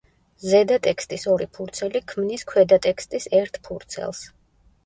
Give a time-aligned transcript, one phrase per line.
[0.51, 4.25] ზედა ტექსტის ორი ფურცელი ქმნის ქვედა ტექსტის ერთ ფურცელს.